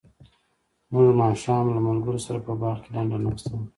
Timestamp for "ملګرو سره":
1.87-2.39